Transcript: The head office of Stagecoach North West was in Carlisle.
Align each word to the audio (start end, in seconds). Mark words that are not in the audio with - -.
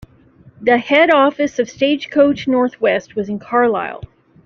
The 0.59 0.79
head 0.79 1.11
office 1.13 1.59
of 1.59 1.69
Stagecoach 1.69 2.47
North 2.47 2.81
West 2.81 3.15
was 3.15 3.29
in 3.29 3.37
Carlisle. 3.37 4.01